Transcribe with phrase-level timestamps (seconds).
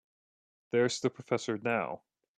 [0.71, 2.01] There's the professor now.